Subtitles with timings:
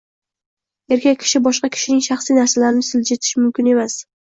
[0.95, 4.03] Erkak kishi boshqa kishining shaxsiy narsalarini siljitish mumkin emas